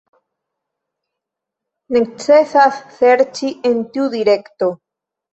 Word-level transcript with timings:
Necesas 1.97 2.79
serĉi 2.95 3.51
en 3.73 3.83
tiu 3.93 4.07
direkto. 4.15 4.71